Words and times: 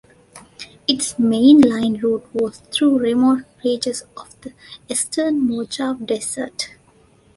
Its 0.87 1.13
mainline 1.19 2.01
route 2.01 2.27
was 2.33 2.57
through 2.71 2.97
remote 2.97 3.43
reaches 3.63 4.03
of 4.17 4.35
the 4.41 4.51
Eastern 4.89 5.45
Mojave 5.47 6.03
Desert. 6.05 6.69